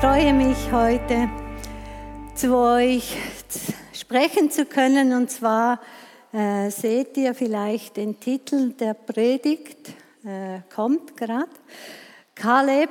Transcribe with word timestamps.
Freue 0.00 0.34
mich 0.34 0.70
heute 0.72 1.30
zu 2.34 2.54
euch 2.54 3.16
sprechen 3.94 4.50
zu 4.50 4.66
können 4.66 5.14
und 5.14 5.30
zwar 5.30 5.80
äh, 6.34 6.68
seht 6.70 7.16
ihr 7.16 7.34
vielleicht 7.34 7.96
den 7.96 8.20
Titel 8.20 8.72
der 8.72 8.92
Predigt, 8.92 9.88
äh, 10.22 10.60
kommt 10.74 11.16
gerade. 11.16 11.48
Kaleb 12.34 12.90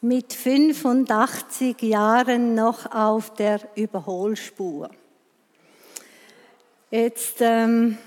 mit 0.00 0.32
85 0.32 1.82
Jahren 1.82 2.54
noch 2.54 2.94
auf 2.94 3.34
der 3.34 3.60
Überholspur. 3.74 4.90
Jetzt 6.92 7.38
ähm, 7.40 7.98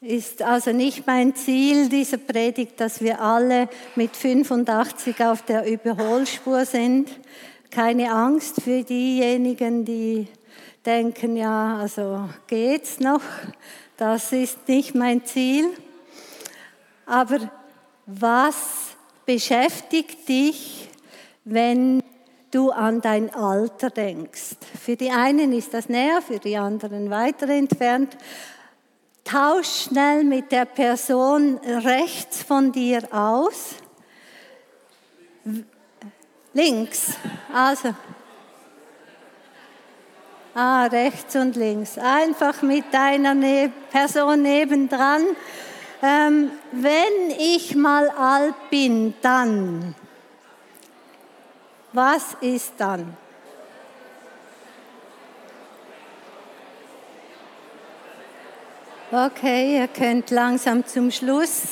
ist 0.00 0.42
also 0.42 0.72
nicht 0.72 1.06
mein 1.06 1.34
Ziel 1.34 1.88
dieser 1.88 2.18
Predigt, 2.18 2.80
dass 2.80 3.00
wir 3.00 3.20
alle 3.20 3.68
mit 3.96 4.16
85 4.16 5.24
auf 5.24 5.42
der 5.42 5.66
Überholspur 5.66 6.64
sind. 6.64 7.10
Keine 7.70 8.12
Angst 8.12 8.62
für 8.62 8.84
diejenigen, 8.84 9.84
die 9.84 10.28
denken, 10.86 11.36
ja, 11.36 11.78
also 11.78 12.28
geht's 12.46 13.00
noch. 13.00 13.22
Das 13.96 14.32
ist 14.32 14.68
nicht 14.68 14.94
mein 14.94 15.24
Ziel. 15.24 15.66
Aber 17.04 17.50
was 18.06 18.96
beschäftigt 19.26 20.28
dich, 20.28 20.88
wenn 21.44 22.02
du 22.50 22.70
an 22.70 23.00
dein 23.00 23.34
Alter 23.34 23.90
denkst. 23.90 24.56
Für 24.80 24.96
die 24.96 25.10
einen 25.10 25.52
ist 25.52 25.74
das 25.74 25.88
näher, 25.88 26.22
für 26.22 26.38
die 26.38 26.56
anderen 26.56 27.10
weiter 27.10 27.48
entfernt. 27.48 28.16
Tausch 29.28 29.84
schnell 29.84 30.24
mit 30.24 30.50
der 30.52 30.64
Person 30.64 31.58
rechts 31.58 32.42
von 32.42 32.72
dir 32.72 33.02
aus. 33.12 33.74
Links, 36.54 37.12
also. 37.52 37.94
Ah, 40.54 40.86
rechts 40.86 41.36
und 41.36 41.56
links. 41.56 41.98
Einfach 41.98 42.62
mit 42.62 42.86
deiner 42.90 43.34
ne 43.34 43.70
Person 43.90 44.40
nebendran. 44.40 45.22
Ähm, 46.02 46.50
wenn 46.72 47.30
ich 47.38 47.76
mal 47.76 48.08
alt 48.08 48.54
bin, 48.70 49.12
dann. 49.20 49.94
Was 51.92 52.34
ist 52.40 52.72
dann? 52.78 53.14
Okay, 59.10 59.78
ihr 59.78 59.88
könnt 59.88 60.30
langsam 60.30 60.86
zum 60.86 61.10
Schluss 61.10 61.62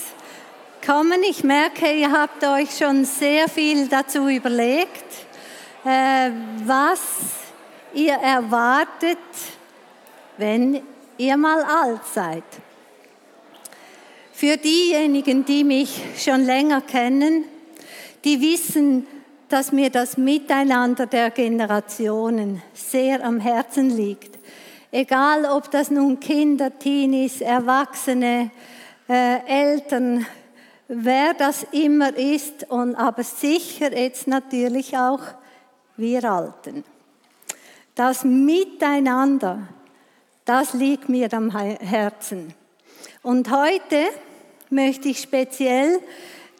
kommen. 0.87 1.23
Ich 1.29 1.45
merke, 1.45 1.93
ihr 1.93 2.11
habt 2.11 2.43
euch 2.43 2.79
schon 2.79 3.05
sehr 3.05 3.47
viel 3.47 3.89
dazu 3.89 4.27
überlegt, 4.27 5.05
äh, 5.85 6.31
was 6.65 7.03
ihr 7.93 8.15
erwartet, 8.15 9.19
wenn 10.39 10.81
ihr 11.19 11.37
mal 11.37 11.63
alt 11.63 12.01
seid. 12.11 12.45
Für 14.33 14.57
diejenigen, 14.57 15.45
die 15.45 15.63
mich 15.63 16.01
schon 16.17 16.41
länger 16.41 16.81
kennen, 16.81 17.45
die 18.25 18.41
wissen, 18.41 19.07
dass 19.51 19.73
mir 19.73 19.91
das 19.91 20.17
Miteinander 20.17 21.05
der 21.05 21.31
Generationen 21.31 22.63
sehr 22.73 23.23
am 23.23 23.41
Herzen 23.41 23.91
liegt. 23.91 24.36
Egal, 24.93 25.45
ob 25.47 25.71
das 25.71 25.91
nun 25.91 26.21
Kinder, 26.21 26.79
Teenies, 26.79 27.41
Erwachsene, 27.41 28.51
äh, 29.09 29.39
Eltern, 29.47 30.27
wer 30.89 31.35
das 31.35 31.67
immer 31.73 32.17
ist, 32.17 32.71
und 32.71 32.95
aber 32.95 33.25
sicher 33.25 33.97
jetzt 33.97 34.27
natürlich 34.27 34.97
auch 34.97 35.21
wir 35.97 36.25
Alten. 36.25 36.85
Das 37.95 38.25
Miteinander, 38.25 39.69
das 40.45 40.75
liegt 40.75 41.09
mir 41.09 41.33
am 41.33 41.51
Herzen. 41.51 42.55
Und 43.23 43.51
heute 43.51 44.05
möchte 44.71 45.09
ich 45.09 45.21
speziell 45.21 46.01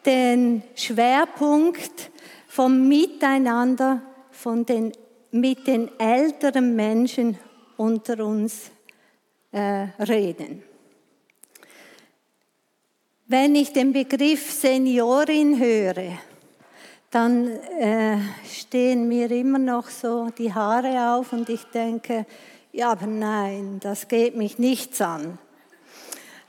den 0.05 0.63
Schwerpunkt 0.75 2.11
vom 2.47 2.87
Miteinander 2.87 4.01
von 4.31 4.65
den, 4.65 4.91
mit 5.31 5.67
den 5.67 5.89
älteren 5.99 6.75
Menschen 6.75 7.37
unter 7.77 8.25
uns 8.25 8.71
äh, 9.51 9.87
reden. 9.99 10.63
Wenn 13.27 13.55
ich 13.55 13.73
den 13.73 13.93
Begriff 13.93 14.51
Seniorin 14.51 15.59
höre, 15.59 16.17
dann 17.11 17.47
äh, 17.47 18.17
stehen 18.45 19.07
mir 19.07 19.29
immer 19.31 19.59
noch 19.59 19.89
so 19.89 20.29
die 20.37 20.53
Haare 20.53 21.15
auf 21.15 21.33
und 21.33 21.49
ich 21.49 21.63
denke, 21.65 22.25
ja, 22.71 22.91
aber 22.91 23.07
nein, 23.07 23.79
das 23.81 24.07
geht 24.07 24.35
mich 24.35 24.59
nichts 24.59 25.01
an. 25.01 25.37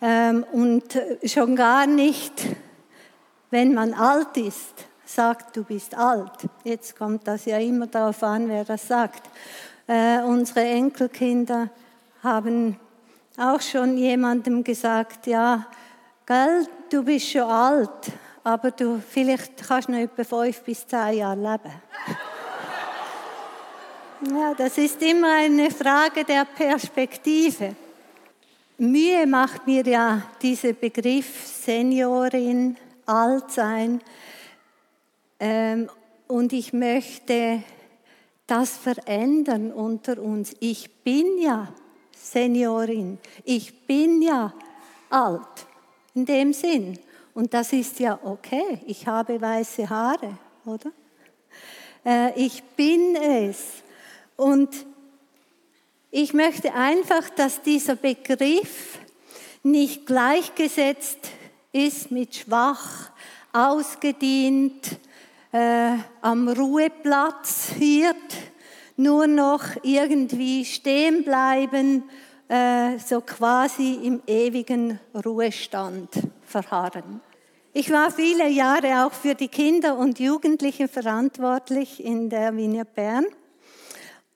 Ähm, 0.01 0.45
und 0.53 1.01
schon 1.25 1.57
gar 1.57 1.87
nicht, 1.87 2.47
wenn 3.51 3.75
man 3.75 3.95
alt 3.95 4.37
ist 4.37 4.89
sagt, 5.09 5.57
du 5.57 5.65
bist 5.65 5.95
alt. 5.95 6.49
Jetzt 6.65 6.97
kommt 6.97 7.27
das 7.27 7.47
ja 7.47 7.59
immer 7.59 7.87
darauf 7.87 8.23
an, 8.23 8.49
wer 8.49 8.65
das 8.65 8.87
sagt. 8.87 9.29
Äh, 9.89 10.21
unsere 10.23 10.67
Enkelkinder 10.67 11.71
haben 12.23 12.79
auch 13.39 13.61
schon 13.63 13.97
jemandem 13.97 14.63
gesagt, 14.63 15.27
ja, 15.27 15.67
gell, 16.27 16.67
du 16.91 17.03
bist 17.03 17.31
schon 17.31 17.43
alt, 17.43 18.13
aber 18.45 18.71
du 18.71 19.01
vielleicht 19.01 19.67
kannst 19.67 19.89
noch 19.89 19.97
etwa 19.97 20.25
fünf 20.25 20.61
bis 20.61 20.87
zehn 20.87 21.15
Jahre 21.15 21.37
leben. 21.41 21.73
ja, 24.37 24.53
das 24.53 24.77
ist 24.77 25.01
immer 25.01 25.37
eine 25.39 25.71
Frage 25.71 26.23
der 26.23 26.45
Perspektive. 26.45 27.75
Mühe 28.77 29.27
macht 29.27 29.67
mir 29.67 29.87
ja 29.87 30.23
dieser 30.43 30.75
Begriff 30.75 31.47
Seniorin, 31.47 32.77
alt 33.07 33.51
sein, 33.53 34.03
ähm, 35.41 35.89
und 36.27 36.53
ich 36.53 36.75
möchte 36.75 37.63
das 38.49 38.77
verändern 38.77 39.71
unter 39.71 40.21
uns. 40.21 40.57
Ich 40.59 40.91
bin 41.05 41.39
ja 41.39 41.69
Seniorin, 42.17 43.19
ich 43.45 43.87
bin 43.87 44.21
ja 44.23 44.53
alt 45.11 45.67
in 46.15 46.25
dem 46.25 46.53
Sinn. 46.53 46.99
Und 47.35 47.55
das 47.55 47.73
ist 47.73 48.01
ja 48.01 48.19
okay. 48.25 48.81
Ich 48.87 49.07
habe 49.07 49.41
weiße 49.41 49.89
Haare, 49.89 50.37
oder? 50.65 50.91
Äh, 52.05 52.33
ich 52.35 52.63
bin 52.63 53.15
es. 53.15 53.85
Und 54.37 54.71
ich 56.11 56.33
möchte 56.33 56.75
einfach, 56.75 57.31
dass 57.31 57.63
dieser 57.63 57.95
Begriff 57.95 58.99
nicht 59.63 60.07
gleichgesetzt 60.07 61.31
ist 61.71 62.11
mit 62.11 62.35
schwach, 62.35 63.11
ausgedient, 63.53 64.99
äh, 65.53 65.97
am 66.21 66.49
Ruheplatz 66.49 67.71
hielt, 67.79 68.17
nur 68.99 69.29
noch 69.29 69.63
irgendwie 69.83 70.65
stehen 70.65 71.23
bleiben, 71.23 72.03
äh, 72.49 72.99
so 72.99 73.21
quasi 73.21 73.95
im 74.03 74.21
ewigen 74.27 74.99
Ruhestand 75.25 76.09
verharren. 76.43 77.21
Ich 77.73 77.91
war 77.93 78.11
viele 78.11 78.49
Jahre 78.49 79.07
auch 79.07 79.13
für 79.13 79.35
die 79.35 79.49
Kinder 79.49 79.97
und 79.97 80.19
Jugendlichen 80.19 80.89
verantwortlich 80.89 82.05
in 82.05 82.29
der 82.29 82.57
Wiener 82.57 82.85
Bern. 82.85 83.27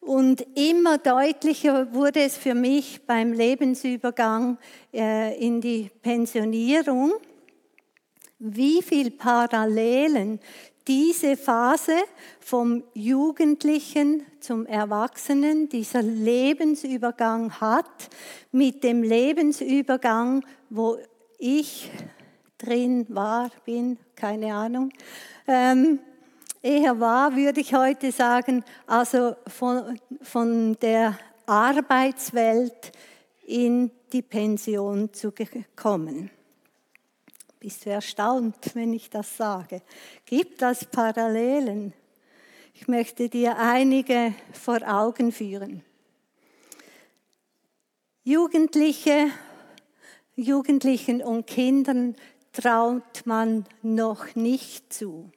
Und 0.00 0.46
immer 0.54 0.98
deutlicher 0.98 1.92
wurde 1.92 2.20
es 2.20 2.36
für 2.36 2.54
mich 2.54 3.04
beim 3.04 3.32
Lebensübergang 3.32 4.58
äh, 4.92 5.36
in 5.44 5.60
die 5.60 5.90
Pensionierung, 6.02 7.14
wie 8.38 8.82
viel 8.82 9.10
Parallelen 9.10 10.38
diese 10.88 11.36
Phase 11.36 11.96
vom 12.40 12.82
Jugendlichen 12.94 14.26
zum 14.40 14.66
Erwachsenen, 14.66 15.68
dieser 15.68 16.02
Lebensübergang 16.02 17.60
hat, 17.60 18.10
mit 18.50 18.82
dem 18.82 19.02
Lebensübergang, 19.02 20.44
wo 20.70 20.98
ich 21.38 21.90
drin 22.58 23.06
war, 23.08 23.50
bin, 23.64 23.98
keine 24.16 24.54
Ahnung, 24.54 24.90
ähm, 25.46 25.98
eher 26.62 26.98
wahr, 27.00 27.34
würde 27.34 27.60
ich 27.60 27.74
heute 27.74 28.12
sagen, 28.12 28.64
also 28.86 29.34
von, 29.46 29.98
von 30.22 30.78
der 30.80 31.18
Arbeitswelt 31.46 32.92
in 33.46 33.90
die 34.12 34.22
Pension 34.22 35.12
zu 35.12 35.32
kommen. 35.74 36.30
Bist 37.62 37.86
du 37.86 37.90
erstaunt, 37.90 38.74
wenn 38.74 38.92
ich 38.92 39.08
das 39.08 39.36
sage? 39.36 39.82
Gibt 40.26 40.62
es 40.62 40.84
Parallelen? 40.84 41.92
Ich 42.74 42.88
möchte 42.88 43.28
dir 43.28 43.56
einige 43.56 44.34
vor 44.52 44.80
Augen 44.84 45.30
führen. 45.30 45.84
Jugendliche, 48.24 49.28
Jugendlichen 50.34 51.22
und 51.22 51.46
Kindern 51.46 52.16
traut 52.52 53.24
man 53.26 53.64
noch 53.80 54.34
nicht 54.34 54.92
zu. 54.92 55.30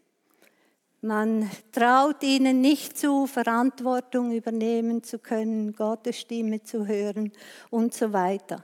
Man 1.02 1.48
traut 1.74 2.24
ihnen 2.24 2.60
nicht 2.60 2.98
zu, 2.98 3.28
Verantwortung 3.28 4.32
übernehmen 4.32 5.04
zu 5.04 5.20
können, 5.20 5.76
Gottes 5.76 6.22
Stimme 6.22 6.64
zu 6.64 6.88
hören 6.88 7.32
und 7.70 7.94
so 7.94 8.14
weiter. 8.14 8.62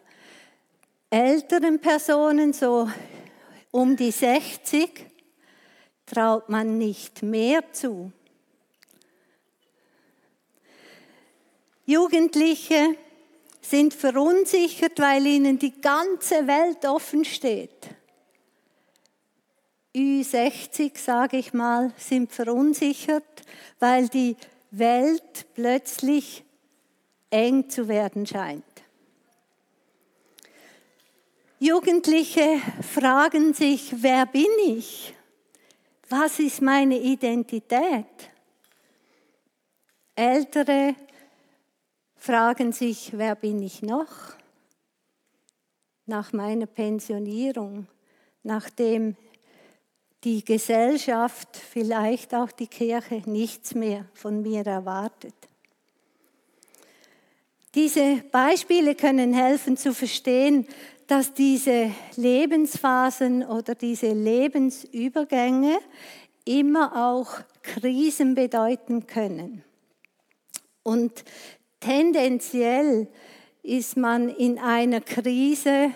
Älteren 1.11 1.79
Personen, 1.79 2.53
so 2.53 2.89
um 3.71 3.95
die 3.95 4.11
60, 4.11 5.05
traut 6.05 6.49
man 6.49 6.77
nicht 6.77 7.23
mehr 7.23 7.71
zu. 7.71 8.11
Jugendliche 11.85 12.95
sind 13.61 13.93
verunsichert, 13.93 14.99
weil 14.99 15.25
ihnen 15.25 15.57
die 15.57 15.79
ganze 15.81 16.47
Welt 16.47 16.85
offen 16.85 17.25
steht. 17.25 17.89
Ü60, 19.95 20.97
sage 20.97 21.37
ich 21.37 21.53
mal, 21.53 21.93
sind 21.97 22.31
verunsichert, 22.31 23.41
weil 23.79 24.07
die 24.07 24.37
Welt 24.71 25.47
plötzlich 25.53 26.43
eng 27.29 27.69
zu 27.69 27.87
werden 27.87 28.25
scheint. 28.25 28.63
Jugendliche 31.63 32.59
fragen 32.81 33.53
sich, 33.53 33.93
wer 34.01 34.25
bin 34.25 34.49
ich? 34.65 35.13
Was 36.09 36.39
ist 36.39 36.59
meine 36.59 36.97
Identität? 36.97 38.07
Ältere 40.15 40.95
fragen 42.15 42.71
sich, 42.71 43.15
wer 43.15 43.35
bin 43.35 43.61
ich 43.61 43.83
noch? 43.83 44.09
Nach 46.07 46.33
meiner 46.33 46.65
Pensionierung, 46.65 47.85
nachdem 48.41 49.15
die 50.23 50.43
Gesellschaft, 50.43 51.55
vielleicht 51.57 52.33
auch 52.33 52.51
die 52.51 52.65
Kirche 52.65 53.21
nichts 53.29 53.75
mehr 53.75 54.07
von 54.15 54.41
mir 54.41 54.65
erwartet. 54.65 55.35
Diese 57.75 58.17
Beispiele 58.31 58.95
können 58.95 59.35
helfen 59.35 59.77
zu 59.77 59.93
verstehen, 59.93 60.67
dass 61.11 61.33
diese 61.33 61.91
Lebensphasen 62.15 63.43
oder 63.43 63.75
diese 63.75 64.13
Lebensübergänge 64.13 65.77
immer 66.45 67.11
auch 67.11 67.33
Krisen 67.63 68.33
bedeuten 68.33 69.07
können. 69.07 69.61
Und 70.83 71.25
tendenziell 71.81 73.09
ist 73.61 73.97
man 73.97 74.29
in 74.29 74.57
einer 74.57 75.01
Krise 75.01 75.91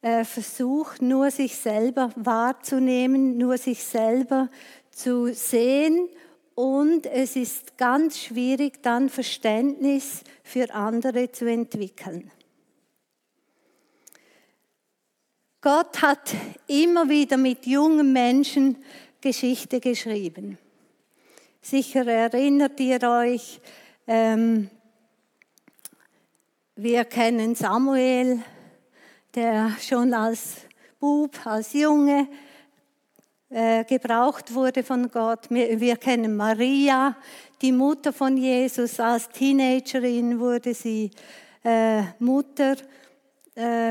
äh, 0.00 0.24
versucht, 0.24 1.02
nur 1.02 1.30
sich 1.30 1.56
selber 1.56 2.10
wahrzunehmen, 2.16 3.36
nur 3.36 3.58
sich 3.58 3.84
selber 3.84 4.48
zu 4.90 5.34
sehen 5.34 6.08
und 6.54 7.04
es 7.04 7.36
ist 7.36 7.76
ganz 7.76 8.18
schwierig, 8.18 8.82
dann 8.82 9.10
Verständnis 9.10 10.22
für 10.42 10.72
andere 10.72 11.30
zu 11.30 11.44
entwickeln. 11.44 12.30
Gott 15.66 16.00
hat 16.00 16.32
immer 16.68 17.08
wieder 17.08 17.36
mit 17.36 17.66
jungen 17.66 18.12
Menschen 18.12 18.76
Geschichte 19.20 19.80
geschrieben. 19.80 20.58
Sicher 21.60 22.06
erinnert 22.06 22.78
ihr 22.78 23.02
euch, 23.02 23.60
ähm, 24.06 24.70
wir 26.76 27.04
kennen 27.06 27.56
Samuel, 27.56 28.38
der 29.34 29.72
schon 29.80 30.14
als 30.14 30.58
Bub, 31.00 31.36
als 31.44 31.72
Junge 31.72 32.28
äh, 33.50 33.82
gebraucht 33.82 34.54
wurde 34.54 34.84
von 34.84 35.10
Gott. 35.10 35.50
Wir, 35.50 35.80
wir 35.80 35.96
kennen 35.96 36.36
Maria, 36.36 37.16
die 37.60 37.72
Mutter 37.72 38.12
von 38.12 38.36
Jesus. 38.36 39.00
Als 39.00 39.30
Teenagerin 39.30 40.38
wurde 40.38 40.74
sie 40.74 41.10
äh, 41.64 42.02
Mutter 42.20 42.76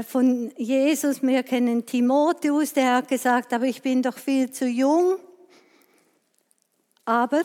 von 0.07 0.51
Jesus. 0.57 1.23
Wir 1.23 1.41
kennen 1.41 1.85
Timotheus, 1.85 2.73
der 2.73 2.95
hat 2.95 3.07
gesagt, 3.07 3.51
aber 3.51 3.65
ich 3.65 3.81
bin 3.81 4.03
doch 4.03 4.17
viel 4.17 4.51
zu 4.51 4.67
jung. 4.67 5.17
Aber 7.03 7.41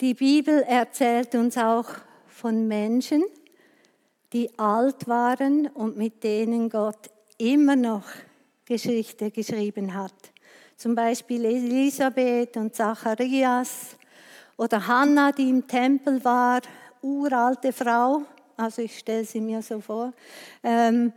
die 0.00 0.14
Bibel 0.14 0.62
erzählt 0.62 1.34
uns 1.34 1.56
auch 1.56 1.86
von 2.28 2.68
Menschen, 2.68 3.24
die 4.32 4.56
alt 4.58 5.08
waren 5.08 5.66
und 5.68 5.96
mit 5.96 6.22
denen 6.22 6.68
Gott 6.68 7.10
immer 7.38 7.76
noch 7.76 8.04
Geschichte 8.64 9.30
geschrieben 9.30 9.94
hat. 9.94 10.14
Zum 10.76 10.94
Beispiel 10.94 11.44
Elisabeth 11.44 12.56
und 12.56 12.74
Zacharias 12.74 13.96
oder 14.56 14.86
Hannah, 14.86 15.32
die 15.32 15.48
im 15.48 15.66
Tempel 15.66 16.22
war, 16.24 16.60
uralte 17.00 17.72
Frau, 17.72 18.22
also 18.56 18.82
ich 18.82 18.98
stelle 18.98 19.24
sie 19.24 19.40
mir 19.40 19.62
so 19.62 19.80
vor, 19.80 20.12
ähm, 20.62 21.12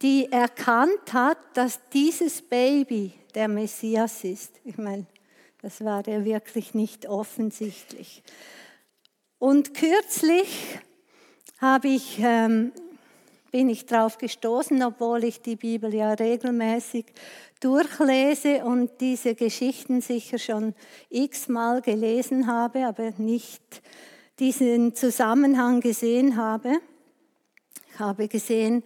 die 0.00 0.30
erkannt 0.30 1.12
hat, 1.12 1.38
dass 1.54 1.78
dieses 1.92 2.42
Baby 2.42 3.12
der 3.34 3.48
Messias 3.48 4.24
ist. 4.24 4.60
Ich 4.64 4.76
meine, 4.76 5.06
das 5.62 5.84
war 5.84 6.06
ja 6.08 6.24
wirklich 6.24 6.74
nicht 6.74 7.06
offensichtlich. 7.06 8.22
Und 9.38 9.74
kürzlich 9.74 10.78
habe 11.58 11.88
ich, 11.88 12.18
ähm, 12.20 12.72
bin 13.52 13.68
ich 13.68 13.86
darauf 13.86 14.18
gestoßen, 14.18 14.82
obwohl 14.82 15.22
ich 15.24 15.40
die 15.40 15.56
Bibel 15.56 15.94
ja 15.94 16.12
regelmäßig 16.14 17.06
durchlese 17.60 18.64
und 18.64 19.00
diese 19.00 19.36
Geschichten 19.36 20.00
sicher 20.00 20.38
schon 20.38 20.74
x-mal 21.10 21.80
gelesen 21.80 22.48
habe, 22.48 22.86
aber 22.86 23.12
nicht 23.18 23.82
diesen 24.42 24.92
Zusammenhang 24.96 25.80
gesehen 25.80 26.36
habe. 26.36 26.80
Ich 27.92 28.00
habe 28.00 28.26
gesehen, 28.26 28.82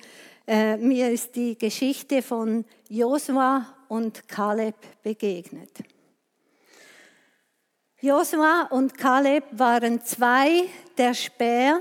äh, 0.47 0.77
mir 0.77 1.11
ist 1.11 1.35
die 1.35 1.57
Geschichte 1.57 2.21
von 2.21 2.67
Josua 2.91 3.67
und 3.89 4.29
Kaleb 4.29 4.75
begegnet. 5.03 5.71
Josua 8.03 8.69
und 8.69 8.99
Kaleb 8.99 9.45
waren 9.53 10.05
zwei 10.05 10.65
der 10.99 11.15
Speer, 11.15 11.81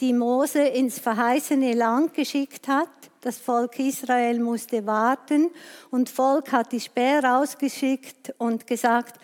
die 0.00 0.12
Mose 0.12 0.62
ins 0.62 0.98
verheißene 0.98 1.74
Land 1.74 2.14
geschickt 2.14 2.66
hat. 2.66 2.90
Das 3.20 3.38
Volk 3.38 3.78
Israel 3.78 4.40
musste 4.40 4.84
warten 4.84 5.52
und 5.92 6.10
Volk 6.10 6.50
hat 6.50 6.72
die 6.72 6.80
Späher 6.80 7.22
rausgeschickt 7.22 8.34
und 8.38 8.66
gesagt, 8.66 9.20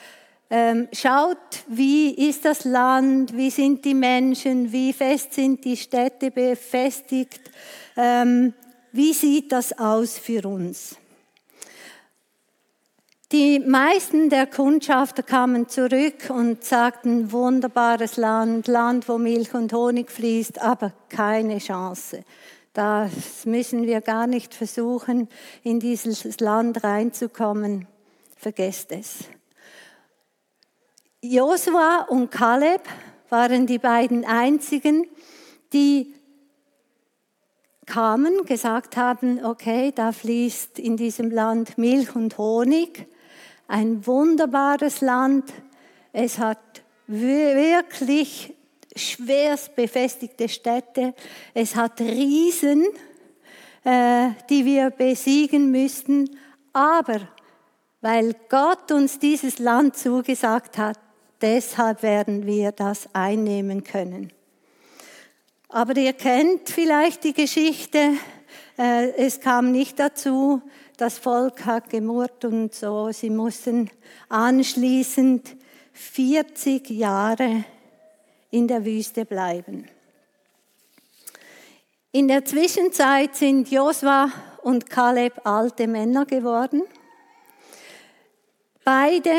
schaut, 0.92 1.64
wie 1.66 2.28
ist 2.28 2.44
das 2.44 2.64
Land, 2.64 3.36
wie 3.36 3.50
sind 3.50 3.84
die 3.84 3.94
Menschen, 3.94 4.72
wie 4.72 4.92
fest 4.92 5.34
sind 5.34 5.64
die 5.64 5.76
Städte 5.76 6.30
befestigt, 6.30 7.50
ähm, 7.96 8.54
wie 8.92 9.12
sieht 9.12 9.52
das 9.52 9.78
aus 9.78 10.18
für 10.18 10.48
uns. 10.48 10.96
Die 13.30 13.58
meisten 13.58 14.30
der 14.30 14.46
Kundschafter 14.46 15.22
kamen 15.22 15.68
zurück 15.68 16.30
und 16.30 16.64
sagten, 16.64 17.30
wunderbares 17.30 18.16
Land, 18.16 18.68
Land, 18.68 19.06
wo 19.06 19.18
Milch 19.18 19.52
und 19.52 19.70
Honig 19.74 20.10
fließt, 20.10 20.62
aber 20.62 20.94
keine 21.10 21.58
Chance. 21.58 22.24
Das 22.72 23.44
müssen 23.44 23.86
wir 23.86 24.00
gar 24.00 24.26
nicht 24.26 24.54
versuchen, 24.54 25.28
in 25.62 25.78
dieses 25.78 26.40
Land 26.40 26.82
reinzukommen. 26.84 27.86
Vergesst 28.34 28.92
es. 28.92 29.24
Josua 31.20 32.06
und 32.08 32.30
Kaleb 32.30 32.82
waren 33.28 33.66
die 33.66 33.78
beiden 33.78 34.24
einzigen, 34.24 35.04
die 35.72 36.14
kamen, 37.86 38.44
gesagt 38.44 38.96
haben, 38.96 39.44
okay, 39.44 39.90
da 39.92 40.12
fließt 40.12 40.78
in 40.78 40.96
diesem 40.96 41.32
Land 41.32 41.76
Milch 41.76 42.14
und 42.14 42.38
Honig 42.38 43.08
ein 43.66 44.06
wunderbares 44.06 45.00
Land. 45.00 45.52
Es 46.12 46.38
hat 46.38 46.82
wirklich 47.08 48.54
schwerst 48.94 49.74
befestigte 49.74 50.48
Städte. 50.48 51.14
Es 51.52 51.74
hat 51.74 52.00
Riesen, 52.00 52.86
äh, 53.82 54.28
die 54.48 54.64
wir 54.64 54.90
besiegen 54.90 55.72
müssten. 55.72 56.30
Aber 56.72 57.20
weil 58.00 58.36
Gott 58.48 58.92
uns 58.92 59.18
dieses 59.18 59.58
Land 59.58 59.96
zugesagt 59.96 60.78
hat. 60.78 61.07
Deshalb 61.40 62.02
werden 62.02 62.46
wir 62.46 62.72
das 62.72 63.08
einnehmen 63.14 63.84
können. 63.84 64.32
Aber 65.68 65.96
ihr 65.96 66.14
kennt 66.14 66.68
vielleicht 66.70 67.24
die 67.24 67.34
Geschichte. 67.34 68.14
Äh, 68.78 69.10
es 69.16 69.40
kam 69.40 69.70
nicht 69.70 69.98
dazu. 69.98 70.62
Das 70.96 71.18
Volk 71.18 71.64
hat 71.66 71.90
gemurrt 71.90 72.44
und 72.44 72.74
so. 72.74 73.12
Sie 73.12 73.30
mussten 73.30 73.90
anschließend 74.28 75.56
40 75.92 76.90
Jahre 76.90 77.64
in 78.50 78.66
der 78.66 78.84
Wüste 78.84 79.24
bleiben. 79.24 79.88
In 82.10 82.26
der 82.26 82.44
Zwischenzeit 82.44 83.36
sind 83.36 83.70
Josua 83.70 84.30
und 84.62 84.88
Kaleb 84.88 85.46
alte 85.46 85.86
Männer 85.86 86.24
geworden. 86.24 86.82
Beide 88.82 89.30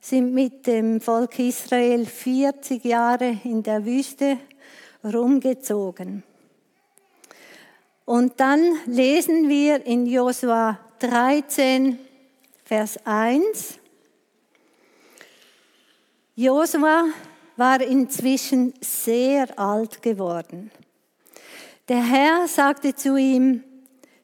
sind 0.00 0.32
mit 0.32 0.66
dem 0.66 1.00
Volk 1.00 1.38
Israel 1.38 2.06
40 2.06 2.84
Jahre 2.84 3.38
in 3.44 3.62
der 3.62 3.84
Wüste 3.84 4.38
rumgezogen. 5.04 6.22
Und 8.06 8.40
dann 8.40 8.60
lesen 8.86 9.48
wir 9.48 9.84
in 9.86 10.06
Josua 10.06 10.80
13, 10.98 11.98
Vers 12.64 12.98
1. 13.04 13.78
Josua 16.34 17.04
war 17.56 17.80
inzwischen 17.82 18.72
sehr 18.80 19.58
alt 19.58 20.02
geworden. 20.02 20.70
Der 21.88 22.02
Herr 22.02 22.48
sagte 22.48 22.94
zu 22.94 23.16
ihm, 23.16 23.62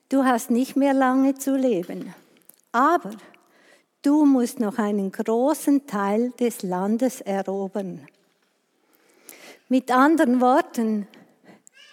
du 0.09 0.25
hast 0.25 0.51
nicht 0.51 0.77
mehr 0.77 0.95
lange 0.95 1.35
zu 1.35 1.57
leben, 1.57 2.15
aber 2.73 3.11
du 4.07 4.25
musst 4.25 4.61
noch 4.61 4.79
einen 4.79 5.11
großen 5.11 5.89
Teil 5.89 6.31
des 6.39 6.63
Landes 6.63 7.21
erobern. 7.21 8.07
Mit 9.69 9.91
anderen 9.91 10.41
Worten, 10.41 11.09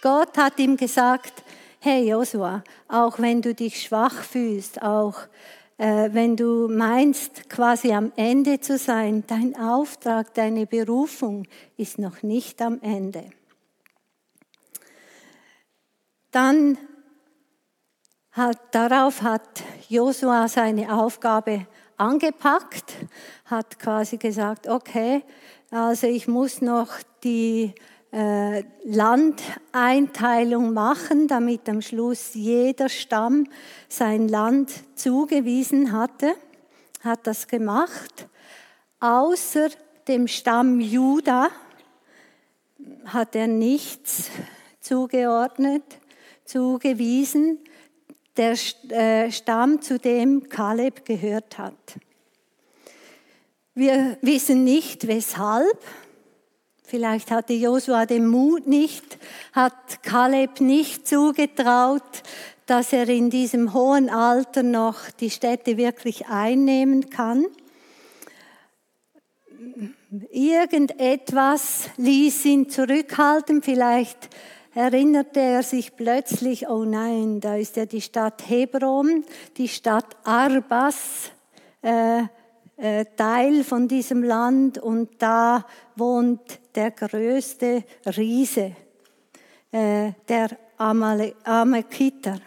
Gott 0.00 0.38
hat 0.38 0.60
ihm 0.60 0.76
gesagt, 0.76 1.42
hey 1.80 2.08
Josua, 2.08 2.62
auch 2.86 3.18
wenn 3.18 3.42
du 3.42 3.52
dich 3.52 3.82
schwach 3.82 4.22
fühlst, 4.22 4.80
auch 4.80 5.22
äh, 5.76 6.10
wenn 6.12 6.36
du 6.36 6.68
meinst, 6.68 7.50
quasi 7.50 7.92
am 7.92 8.12
Ende 8.14 8.60
zu 8.60 8.78
sein, 8.78 9.24
dein 9.26 9.56
Auftrag, 9.56 10.32
deine 10.34 10.66
Berufung 10.66 11.48
ist 11.76 11.98
noch 11.98 12.22
nicht 12.22 12.62
am 12.62 12.80
Ende. 12.80 13.24
Dann 16.30 16.78
hat, 18.30 18.58
darauf 18.72 19.22
hat 19.22 19.64
Josua 19.88 20.46
seine 20.46 20.94
Aufgabe 20.94 21.66
angepackt, 21.96 22.92
hat 23.44 23.78
quasi 23.78 24.16
gesagt, 24.16 24.68
okay, 24.68 25.22
also 25.70 26.06
ich 26.06 26.28
muss 26.28 26.60
noch 26.60 26.90
die 27.22 27.74
äh, 28.12 28.62
Landeinteilung 28.84 30.72
machen, 30.72 31.26
damit 31.26 31.68
am 31.68 31.82
Schluss 31.82 32.34
jeder 32.34 32.88
Stamm 32.88 33.48
sein 33.88 34.28
Land 34.28 34.70
zugewiesen 34.94 35.92
hatte, 35.92 36.34
hat 37.02 37.26
das 37.26 37.48
gemacht. 37.48 38.28
Außer 39.00 39.68
dem 40.06 40.28
Stamm 40.28 40.80
Juda 40.80 41.48
hat 43.06 43.34
er 43.34 43.48
nichts 43.48 44.30
zugeordnet, 44.80 45.82
zugewiesen, 46.44 47.58
der 48.36 48.56
äh, 48.90 49.30
Stamm, 49.30 49.80
zu 49.80 49.98
dem 49.98 50.48
Kaleb 50.48 51.04
gehört 51.04 51.58
hat. 51.58 51.96
Wir 53.74 54.18
wissen 54.22 54.64
nicht 54.64 55.06
weshalb. 55.06 55.78
Vielleicht 56.84 57.30
hatte 57.30 57.54
Josua 57.54 58.06
den 58.06 58.26
Mut 58.26 58.66
nicht, 58.66 59.18
hat 59.52 60.02
Kaleb 60.02 60.60
nicht 60.60 61.08
zugetraut, 61.08 62.02
dass 62.66 62.92
er 62.92 63.08
in 63.08 63.30
diesem 63.30 63.74
hohen 63.74 64.10
Alter 64.10 64.62
noch 64.62 65.10
die 65.10 65.30
Städte 65.30 65.76
wirklich 65.76 66.26
einnehmen 66.26 67.10
kann. 67.10 67.46
Irgendetwas 70.30 71.90
ließ 71.96 72.44
ihn 72.44 72.70
zurückhalten, 72.70 73.62
vielleicht 73.62 74.28
erinnerte 74.74 75.40
er 75.40 75.62
sich 75.62 75.96
plötzlich, 75.96 76.68
oh 76.68 76.84
nein, 76.84 77.40
da 77.40 77.56
ist 77.56 77.76
ja 77.76 77.86
die 77.86 78.00
Stadt 78.00 78.48
Hebron, 78.48 79.24
die 79.56 79.68
Stadt 79.68 80.16
Arbas, 80.24 81.30
äh, 81.82 82.22
äh, 82.76 83.04
Teil 83.16 83.62
von 83.62 83.86
diesem 83.86 84.24
Land 84.24 84.78
und 84.78 85.22
da 85.22 85.64
wohnt 85.94 86.58
der 86.74 86.90
größte 86.90 87.84
Riese, 88.16 88.74
äh, 89.70 90.12
der 90.28 90.48
Amalekiter. 90.76 92.40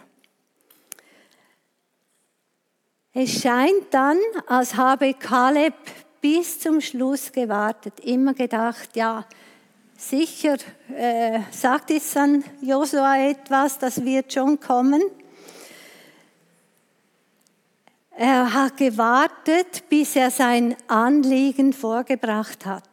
Es 3.14 3.40
scheint 3.40 3.86
dann, 3.90 4.18
als 4.46 4.76
habe 4.76 5.14
Kaleb 5.14 5.74
bis 6.20 6.60
zum 6.60 6.80
Schluss 6.80 7.32
gewartet, 7.32 8.00
immer 8.00 8.34
gedacht, 8.34 8.96
ja, 8.96 9.24
sicher 9.98 10.56
äh, 10.96 11.40
sagt 11.50 11.90
jetzt 11.90 12.16
dann 12.16 12.44
Josua 12.62 13.18
etwas, 13.18 13.78
das 13.78 14.02
wird 14.04 14.32
schon 14.32 14.58
kommen. 14.58 15.02
Er 18.16 18.52
hat 18.52 18.76
gewartet, 18.76 19.84
bis 19.88 20.16
er 20.16 20.30
sein 20.30 20.76
Anliegen 20.86 21.72
vorgebracht 21.72 22.64
hat. 22.64 22.88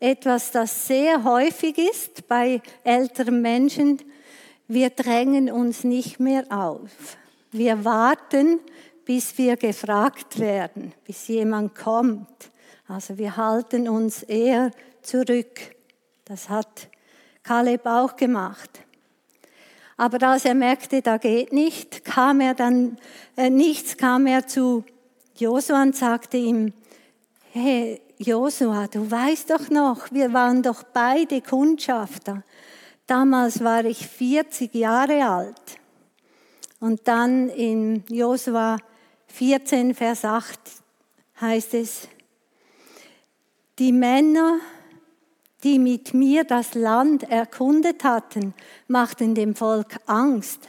Etwas, 0.00 0.50
das 0.50 0.86
sehr 0.86 1.24
häufig 1.24 1.78
ist 1.78 2.28
bei 2.28 2.60
älteren 2.84 3.40
Menschen. 3.40 4.02
Wir 4.68 4.90
drängen 4.90 5.50
uns 5.50 5.84
nicht 5.84 6.20
mehr 6.20 6.44
auf. 6.50 7.16
Wir 7.52 7.84
warten, 7.84 8.60
bis 9.06 9.38
wir 9.38 9.56
gefragt 9.56 10.38
werden, 10.38 10.92
bis 11.06 11.28
jemand 11.28 11.74
kommt. 11.74 12.50
Also 12.88 13.16
wir 13.16 13.36
halten 13.36 13.88
uns 13.88 14.22
eher 14.24 14.72
zurück. 15.00 15.75
Das 16.26 16.48
hat 16.48 16.88
Kaleb 17.44 17.86
auch 17.86 18.16
gemacht. 18.16 18.80
Aber 19.96 20.20
als 20.26 20.44
er 20.44 20.56
merkte, 20.56 21.00
da 21.00 21.18
geht 21.18 21.52
nicht, 21.52 22.04
kam 22.04 22.40
er 22.40 22.54
dann 22.54 22.98
äh, 23.36 23.48
nichts, 23.48 23.96
kam 23.96 24.26
er 24.26 24.44
zu 24.44 24.84
Josua 25.36 25.82
und 25.82 25.94
sagte 25.94 26.36
ihm, 26.36 26.72
hey 27.52 28.00
Josua, 28.18 28.88
du 28.88 29.08
weißt 29.08 29.50
doch 29.50 29.70
noch, 29.70 30.10
wir 30.10 30.32
waren 30.32 30.64
doch 30.64 30.82
beide 30.82 31.40
Kundschafter. 31.42 32.42
Damals 33.06 33.62
war 33.62 33.84
ich 33.84 34.08
40 34.08 34.74
Jahre 34.74 35.28
alt. 35.28 35.78
Und 36.80 37.06
dann 37.06 37.48
in 37.50 38.02
Josua 38.08 38.78
14, 39.28 39.94
Vers 39.94 40.24
8 40.24 40.58
heißt 41.40 41.74
es, 41.74 42.08
die 43.78 43.92
Männer 43.92 44.58
die 45.62 45.78
mit 45.78 46.14
mir 46.14 46.44
das 46.44 46.74
Land 46.74 47.24
erkundet 47.24 48.04
hatten, 48.04 48.54
machten 48.88 49.34
dem 49.34 49.54
Volk 49.54 49.96
Angst. 50.06 50.68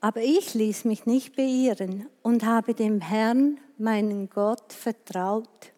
Aber 0.00 0.22
ich 0.22 0.54
ließ 0.54 0.84
mich 0.84 1.06
nicht 1.06 1.36
beirren 1.36 2.06
und 2.22 2.44
habe 2.44 2.74
dem 2.74 3.00
Herrn, 3.00 3.58
meinen 3.76 4.30
Gott, 4.30 4.72
vertraut. 4.72 5.72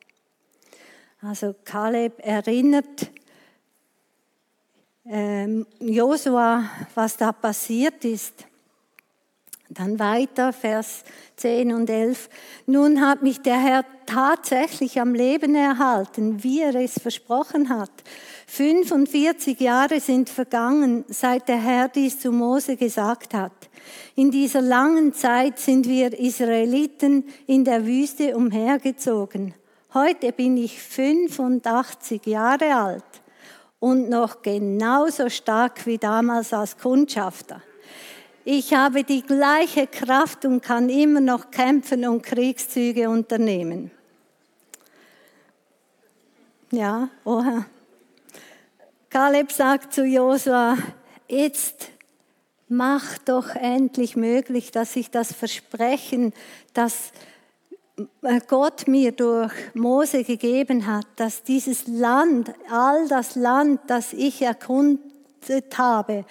Also 1.20 1.54
Kaleb 1.64 2.18
erinnert 2.18 3.10
ähm, 5.04 5.66
Josua, 5.80 6.64
was 6.94 7.16
da 7.16 7.32
passiert 7.32 8.04
ist. 8.04 8.46
Dann 9.74 9.98
weiter, 9.98 10.52
Vers 10.52 11.02
10 11.36 11.72
und 11.72 11.88
11. 11.88 12.28
Nun 12.66 13.00
hat 13.00 13.22
mich 13.22 13.40
der 13.40 13.58
Herr 13.58 13.84
tatsächlich 14.04 15.00
am 15.00 15.14
Leben 15.14 15.54
erhalten, 15.54 16.42
wie 16.42 16.60
er 16.60 16.74
es 16.74 16.98
versprochen 17.00 17.70
hat. 17.70 17.90
45 18.48 19.58
Jahre 19.60 20.00
sind 20.00 20.28
vergangen, 20.28 21.06
seit 21.08 21.48
der 21.48 21.56
Herr 21.56 21.88
dies 21.88 22.20
zu 22.20 22.32
Mose 22.32 22.76
gesagt 22.76 23.32
hat. 23.32 23.52
In 24.14 24.30
dieser 24.30 24.60
langen 24.60 25.14
Zeit 25.14 25.58
sind 25.58 25.88
wir 25.88 26.18
Israeliten 26.18 27.24
in 27.46 27.64
der 27.64 27.86
Wüste 27.86 28.36
umhergezogen. 28.36 29.54
Heute 29.94 30.32
bin 30.32 30.58
ich 30.58 30.78
85 30.82 32.26
Jahre 32.26 32.74
alt 32.74 33.04
und 33.80 34.10
noch 34.10 34.42
genauso 34.42 35.30
stark 35.30 35.86
wie 35.86 35.98
damals 35.98 36.52
als 36.52 36.76
Kundschafter. 36.76 37.62
Ich 38.44 38.74
habe 38.74 39.04
die 39.04 39.22
gleiche 39.22 39.86
Kraft 39.86 40.44
und 40.44 40.62
kann 40.62 40.88
immer 40.88 41.20
noch 41.20 41.52
kämpfen 41.52 42.08
und 42.08 42.22
Kriegszüge 42.22 43.08
unternehmen. 43.08 43.92
Ja, 46.72 47.08
oha. 47.24 47.66
Kaleb 49.10 49.52
sagt 49.52 49.92
zu 49.92 50.04
Josua, 50.04 50.76
jetzt 51.28 51.90
mach 52.68 53.18
doch 53.18 53.54
endlich 53.54 54.16
möglich, 54.16 54.72
dass 54.72 54.96
ich 54.96 55.10
das 55.10 55.32
Versprechen, 55.32 56.32
das 56.72 57.12
Gott 58.48 58.88
mir 58.88 59.12
durch 59.12 59.52
Mose 59.74 60.24
gegeben 60.24 60.86
hat, 60.86 61.06
dass 61.14 61.44
dieses 61.44 61.86
Land, 61.86 62.52
all 62.70 63.06
das 63.06 63.36
Land, 63.36 63.82
das 63.86 64.12
ich 64.14 64.42
erkundet 64.42 65.78
habe, 65.78 66.24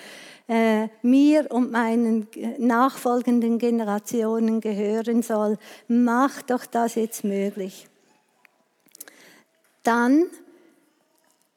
äh, 0.52 0.90
mir 1.02 1.50
und 1.50 1.72
meinen 1.72 2.28
nachfolgenden 2.58 3.58
Generationen 3.58 4.60
gehören 4.60 5.22
soll. 5.24 5.58
Mach 5.88 6.42
doch 6.42 6.66
das 6.66 6.96
jetzt 6.96 7.24
möglich. 7.24 7.88
Dann 9.84 10.26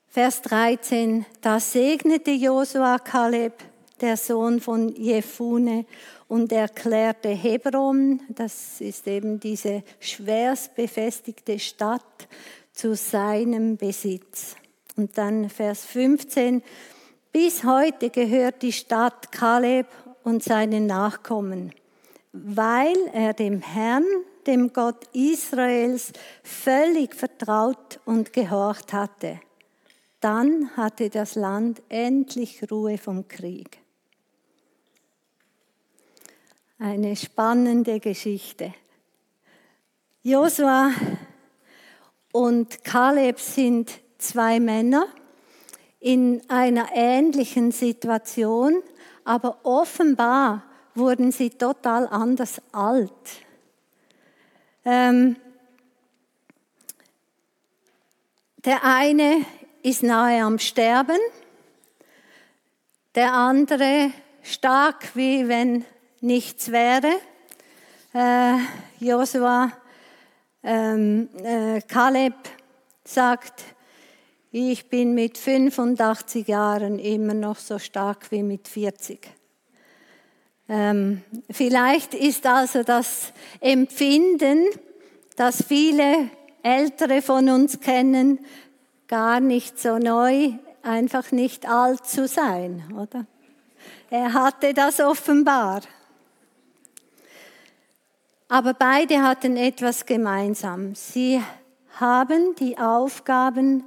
Vers 0.06 0.42
13, 0.42 1.26
da 1.40 1.58
segnete 1.58 2.30
Josua 2.30 3.00
Kaleb, 3.00 3.54
der 4.00 4.16
Sohn 4.16 4.60
von 4.60 4.94
Jefune, 4.94 5.86
und 6.28 6.52
erklärte 6.52 7.30
Hebron, 7.30 8.20
das 8.28 8.80
ist 8.80 9.08
eben 9.08 9.40
diese 9.40 9.82
schwerst 9.98 10.76
befestigte 10.76 11.58
Stadt, 11.58 12.28
zu 12.72 12.94
seinem 12.94 13.76
Besitz. 13.76 14.54
Und 14.96 15.18
dann 15.18 15.50
Vers 15.50 15.84
15, 15.84 16.62
bis 17.34 17.64
heute 17.64 18.10
gehört 18.10 18.62
die 18.62 18.72
Stadt 18.72 19.32
Kaleb 19.32 19.88
und 20.22 20.44
seinen 20.44 20.86
Nachkommen, 20.86 21.72
weil 22.32 22.96
er 23.12 23.32
dem 23.32 23.60
Herrn, 23.60 24.04
dem 24.46 24.72
Gott 24.72 25.08
Israels, 25.12 26.12
völlig 26.44 27.12
vertraut 27.16 27.98
und 28.04 28.32
gehorcht 28.32 28.92
hatte. 28.92 29.40
Dann 30.20 30.70
hatte 30.76 31.10
das 31.10 31.34
Land 31.34 31.82
endlich 31.88 32.70
Ruhe 32.70 32.98
vom 32.98 33.26
Krieg. 33.26 33.78
Eine 36.78 37.16
spannende 37.16 37.98
Geschichte. 37.98 38.72
Josua 40.22 40.92
und 42.30 42.84
Kaleb 42.84 43.40
sind 43.40 43.90
zwei 44.18 44.60
Männer 44.60 45.08
in 46.04 46.42
einer 46.48 46.88
ähnlichen 46.92 47.72
Situation, 47.72 48.82
aber 49.24 49.60
offenbar 49.62 50.62
wurden 50.94 51.32
sie 51.32 51.48
total 51.48 52.06
anders 52.08 52.60
alt. 52.72 53.10
Ähm, 54.84 55.36
der 58.66 58.84
eine 58.84 59.46
ist 59.82 60.02
nahe 60.02 60.42
am 60.42 60.58
Sterben, 60.58 61.16
der 63.14 63.32
andere 63.32 64.10
stark, 64.42 65.16
wie 65.16 65.48
wenn 65.48 65.86
nichts 66.20 66.70
wäre. 66.70 67.14
Äh, 68.12 68.58
Josua, 69.02 69.72
ähm, 70.62 71.30
äh, 71.42 71.80
Kaleb 71.80 72.34
sagt, 73.04 73.73
ich 74.56 74.88
bin 74.88 75.14
mit 75.14 75.36
85 75.36 76.46
Jahren 76.46 77.00
immer 77.00 77.34
noch 77.34 77.56
so 77.56 77.80
stark 77.80 78.30
wie 78.30 78.44
mit 78.44 78.68
40. 78.68 79.28
Ähm, 80.68 81.24
vielleicht 81.50 82.14
ist 82.14 82.46
also 82.46 82.84
das 82.84 83.32
Empfinden, 83.58 84.66
das 85.34 85.64
viele 85.64 86.30
Ältere 86.62 87.20
von 87.20 87.48
uns 87.48 87.80
kennen, 87.80 88.38
gar 89.08 89.40
nicht 89.40 89.80
so 89.80 89.98
neu, 89.98 90.52
einfach 90.84 91.32
nicht 91.32 91.68
alt 91.68 92.06
zu 92.06 92.28
sein, 92.28 92.84
oder? 92.96 93.26
Er 94.08 94.34
hatte 94.34 94.72
das 94.72 95.00
offenbar. 95.00 95.80
Aber 98.48 98.72
beide 98.72 99.20
hatten 99.20 99.56
etwas 99.56 100.06
gemeinsam. 100.06 100.94
Sie 100.94 101.42
haben 101.98 102.54
die 102.54 102.78
Aufgaben, 102.78 103.82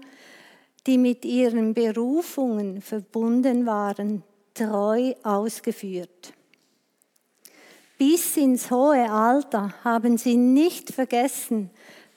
die 0.87 0.97
mit 0.97 1.25
ihren 1.25 1.73
Berufungen 1.73 2.81
verbunden 2.81 3.65
waren, 3.65 4.23
treu 4.53 5.13
ausgeführt. 5.21 6.33
Bis 7.97 8.37
ins 8.37 8.71
hohe 8.71 9.11
Alter 9.11 9.73
haben 9.83 10.17
sie 10.17 10.37
nicht 10.37 10.91
vergessen, 10.91 11.69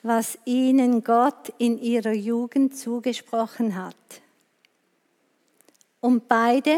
was 0.03 0.37
ihnen 0.45 1.03
Gott 1.03 1.53
in 1.57 1.77
ihrer 1.79 2.13
Jugend 2.13 2.77
zugesprochen 2.77 3.75
hat. 3.75 3.95
Und 5.99 6.27
beide 6.27 6.77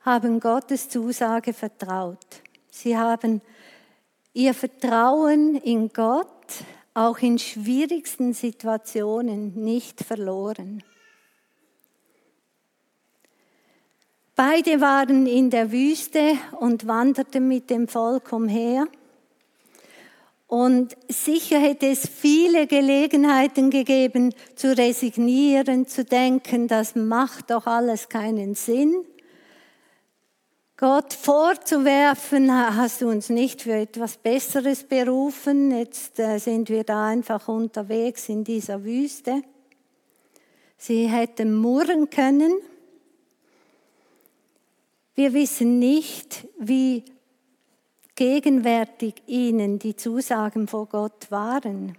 haben 0.00 0.38
Gottes 0.38 0.88
Zusage 0.88 1.52
vertraut. 1.52 2.42
Sie 2.70 2.96
haben 2.96 3.40
ihr 4.32 4.54
Vertrauen 4.54 5.56
in 5.56 5.88
Gott 5.88 6.28
auch 6.98 7.18
in 7.20 7.38
schwierigsten 7.38 8.32
Situationen 8.32 9.54
nicht 9.54 10.02
verloren. 10.02 10.82
Beide 14.34 14.80
waren 14.80 15.26
in 15.26 15.50
der 15.50 15.70
Wüste 15.70 16.32
und 16.58 16.88
wanderten 16.88 17.46
mit 17.46 17.70
dem 17.70 17.86
Volk 17.86 18.32
umher. 18.32 18.88
Und 20.48 20.96
sicher 21.08 21.58
hätte 21.60 21.86
es 21.86 22.08
viele 22.08 22.66
Gelegenheiten 22.66 23.70
gegeben, 23.70 24.34
zu 24.56 24.76
resignieren, 24.76 25.86
zu 25.86 26.04
denken, 26.04 26.66
das 26.66 26.96
macht 26.96 27.50
doch 27.50 27.66
alles 27.66 28.08
keinen 28.08 28.56
Sinn. 28.56 29.04
Gott 30.80 31.12
vorzuwerfen, 31.12 32.52
hast 32.52 33.00
du 33.00 33.08
uns 33.08 33.30
nicht 33.30 33.62
für 33.62 33.74
etwas 33.74 34.16
Besseres 34.16 34.84
berufen, 34.84 35.76
jetzt 35.76 36.20
äh, 36.20 36.38
sind 36.38 36.68
wir 36.68 36.84
da 36.84 37.04
einfach 37.04 37.48
unterwegs 37.48 38.28
in 38.28 38.44
dieser 38.44 38.84
Wüste. 38.84 39.42
Sie 40.76 41.08
hätten 41.08 41.56
murren 41.56 42.10
können. 42.10 42.52
Wir 45.16 45.34
wissen 45.34 45.80
nicht, 45.80 46.46
wie 46.60 47.02
gegenwärtig 48.14 49.14
ihnen 49.26 49.80
die 49.80 49.96
Zusagen 49.96 50.68
vor 50.68 50.86
Gott 50.86 51.28
waren. 51.32 51.98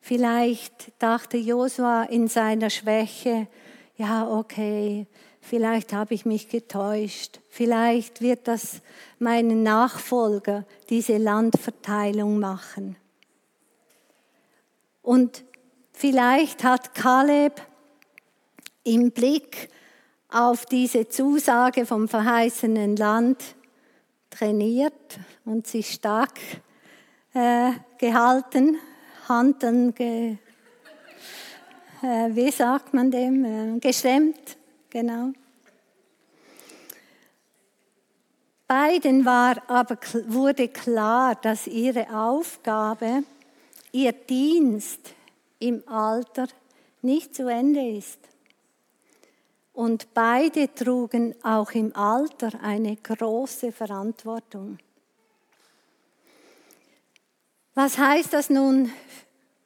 Vielleicht 0.00 0.92
dachte 1.00 1.36
Josua 1.36 2.04
in 2.04 2.28
seiner 2.28 2.70
Schwäche, 2.70 3.48
ja, 3.96 4.30
okay, 4.30 5.08
vielleicht 5.42 5.92
habe 5.92 6.14
ich 6.14 6.24
mich 6.24 6.48
getäuscht, 6.48 7.40
vielleicht 7.50 8.22
wird 8.22 8.48
das 8.48 8.80
meinen 9.18 9.62
Nachfolger 9.62 10.64
diese 10.88 11.18
Landverteilung 11.18 12.38
machen. 12.38 12.96
Und 15.02 15.44
vielleicht 15.92 16.64
hat 16.64 16.94
Kaleb 16.94 17.60
im 18.84 19.10
Blick 19.10 19.68
auf 20.30 20.64
diese 20.64 21.08
Zusage 21.08 21.84
vom 21.84 22.08
verheißenen 22.08 22.96
Land 22.96 23.56
trainiert 24.30 25.18
und 25.44 25.66
sich 25.66 25.90
stark 25.92 26.38
äh, 27.34 27.72
gehalten, 27.98 28.78
Handen, 29.28 29.94
ge, 29.94 30.36
äh, 32.02 32.28
wie 32.30 32.50
sagt 32.50 32.94
man 32.94 33.10
dem, 33.10 33.44
äh, 33.44 33.78
gestemmt, 33.78 34.56
genau. 34.92 35.32
Beiden 38.66 39.24
war 39.24 39.62
aber, 39.68 39.98
wurde 40.28 40.68
klar, 40.68 41.34
dass 41.34 41.66
ihre 41.66 42.08
Aufgabe, 42.14 43.24
ihr 43.90 44.12
Dienst 44.12 45.14
im 45.58 45.86
Alter 45.88 46.46
nicht 47.02 47.34
zu 47.34 47.48
Ende 47.48 47.96
ist. 47.96 48.18
Und 49.74 50.14
beide 50.14 50.72
trugen 50.74 51.34
auch 51.42 51.72
im 51.72 51.94
Alter 51.96 52.62
eine 52.62 52.96
große 52.96 53.72
Verantwortung. 53.72 54.78
Was 57.74 57.96
heißt 57.96 58.32
das 58.34 58.50
nun 58.50 58.92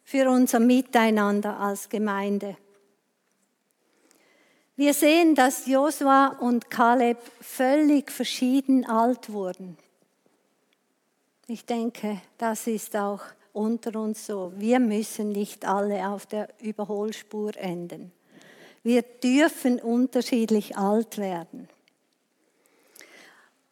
für 0.04 0.30
unser 0.30 0.60
Miteinander 0.60 1.58
als 1.58 1.88
Gemeinde? 1.88 2.56
Wir 4.76 4.92
sehen, 4.92 5.34
dass 5.34 5.66
Josua 5.66 6.36
und 6.38 6.70
Kaleb 6.70 7.18
völlig 7.40 8.12
verschieden 8.12 8.84
alt 8.84 9.32
wurden. 9.32 9.78
Ich 11.46 11.64
denke, 11.64 12.20
das 12.36 12.66
ist 12.66 12.94
auch 12.94 13.22
unter 13.54 13.98
uns 13.98 14.26
so. 14.26 14.52
Wir 14.56 14.78
müssen 14.78 15.32
nicht 15.32 15.64
alle 15.64 16.06
auf 16.08 16.26
der 16.26 16.48
Überholspur 16.60 17.56
enden. 17.56 18.12
Wir 18.82 19.00
dürfen 19.00 19.80
unterschiedlich 19.80 20.76
alt 20.76 21.16
werden. 21.16 21.68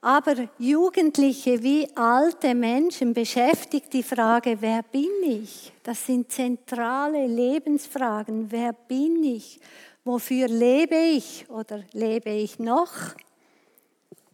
Aber 0.04 0.34
Jugendliche 0.58 1.62
wie 1.62 1.88
alte 1.96 2.54
Menschen 2.54 3.14
beschäftigt 3.14 3.90
die 3.94 4.02
Frage, 4.02 4.58
wer 4.60 4.82
bin 4.82 5.08
ich? 5.22 5.72
Das 5.82 6.04
sind 6.04 6.30
zentrale 6.30 7.26
Lebensfragen. 7.26 8.52
Wer 8.52 8.74
bin 8.74 9.24
ich? 9.24 9.58
Wofür 10.04 10.48
lebe 10.48 10.94
ich 10.94 11.48
oder 11.48 11.84
lebe 11.94 12.28
ich 12.28 12.58
noch? 12.58 12.92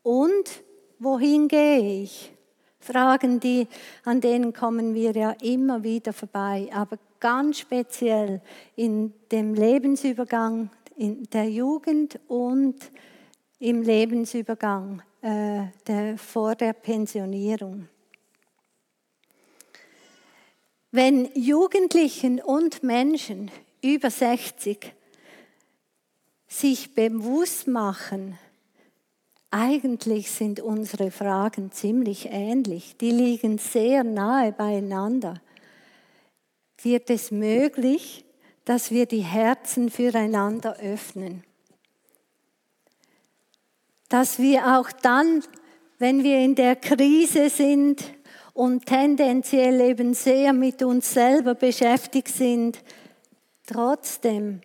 Und 0.03 0.65
wohin 0.99 1.47
gehe 1.47 2.03
ich? 2.03 2.33
Fragen, 2.81 3.39
die, 3.39 3.69
an 4.05 4.21
denen 4.21 4.53
kommen 4.53 4.93
wir 4.93 5.13
ja 5.13 5.31
immer 5.41 5.85
wieder 5.85 6.13
vorbei, 6.13 6.69
aber 6.75 6.99
ganz 7.21 7.61
speziell 7.61 8.41
in 8.75 9.13
dem 9.31 9.55
Lebensübergang 9.55 10.69
in 10.97 11.31
der 11.31 11.49
Jugend 11.49 12.19
und 12.27 12.75
im 13.61 13.83
Lebensübergang 13.83 15.03
äh, 15.23 15.67
der, 15.87 16.17
vor 16.19 16.55
der 16.55 16.73
Pensionierung. 16.73 17.89
Wenn 20.91 21.31
Jugendlichen 21.35 22.41
und 22.41 22.83
Menschen 22.83 23.51
über 23.83 24.11
60 24.11 24.93
sich 26.49 26.95
bewusst 26.95 27.69
machen, 27.69 28.39
eigentlich 29.51 30.31
sind 30.31 30.61
unsere 30.61 31.11
Fragen 31.11 31.71
ziemlich 31.71 32.29
ähnlich, 32.31 32.97
die 32.97 33.11
liegen 33.11 33.59
sehr 33.59 34.05
nahe 34.05 34.53
beieinander, 34.53 35.41
wird 36.83 37.11
es 37.11 37.31
möglich, 37.31 38.25
dass 38.65 38.91
wir 38.91 39.07
die 39.07 39.23
Herzen 39.23 39.91
füreinander 39.91 40.77
öffnen. 40.79 41.45
Dass 44.11 44.39
wir 44.39 44.79
auch 44.79 44.93
dann, 44.93 45.43
wenn 45.99 46.23
wir 46.23 46.39
in 46.41 46.55
der 46.55 46.77
Krise 46.77 47.49
sind 47.49 48.05
und 48.53 48.85
tendenziell 48.85 49.81
eben 49.81 50.13
sehr 50.13 50.53
mit 50.53 50.83
uns 50.83 51.15
selber 51.15 51.55
beschäftigt 51.55 52.29
sind, 52.29 52.83
trotzdem 53.67 54.61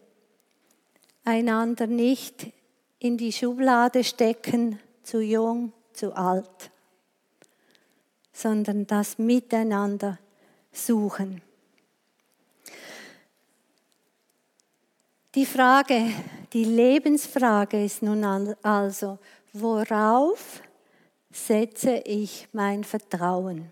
einander 1.23 1.88
nicht 1.88 2.51
in 2.99 3.17
die 3.17 3.31
Schublade 3.31 4.03
stecken, 4.03 4.79
zu 5.03 5.21
jung, 5.21 5.73
zu 5.93 6.15
alt, 6.15 6.71
sondern 8.34 8.88
das 8.88 9.19
Miteinander 9.19 10.17
suchen. 10.71 11.41
Die 15.36 15.45
Frage, 15.45 16.12
die 16.53 16.63
Lebensfrage 16.63 17.84
ist 17.84 18.01
nun 18.01 18.23
also, 18.63 19.19
worauf 19.62 20.62
setze 21.32 21.96
ich 22.06 22.48
mein 22.52 22.84
Vertrauen? 22.84 23.72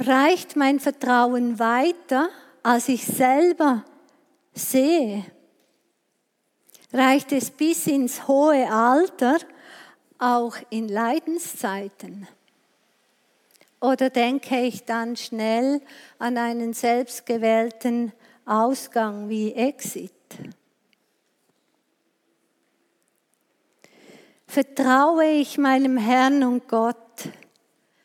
Reicht 0.00 0.56
mein 0.56 0.80
Vertrauen 0.80 1.58
weiter, 1.58 2.28
als 2.62 2.88
ich 2.88 3.06
selber 3.06 3.84
sehe? 4.52 5.24
Reicht 6.92 7.32
es 7.32 7.50
bis 7.50 7.86
ins 7.86 8.26
hohe 8.26 8.70
Alter, 8.70 9.38
auch 10.18 10.56
in 10.70 10.88
Leidenszeiten? 10.88 12.26
Oder 13.80 14.10
denke 14.10 14.60
ich 14.60 14.84
dann 14.84 15.16
schnell 15.16 15.80
an 16.18 16.38
einen 16.38 16.72
selbstgewählten 16.72 18.12
Ausgang 18.46 19.28
wie 19.28 19.52
Exit. 19.52 20.12
Vertraue 24.54 25.24
ich 25.24 25.58
meinem 25.58 25.96
Herrn 25.96 26.44
und 26.44 26.68
Gott. 26.68 27.28